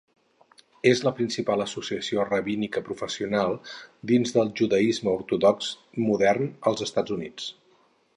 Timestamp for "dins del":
4.13-4.49